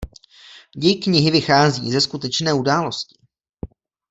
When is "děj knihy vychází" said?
0.77-1.91